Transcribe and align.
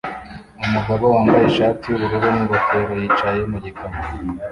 Umugabo 0.65 1.03
wambaye 1.13 1.43
ishati 1.47 1.83
yubururu 1.87 2.27
n'ingofero 2.33 2.93
yicaye 3.01 3.41
mu 3.51 3.57
gikamyo 3.63 4.01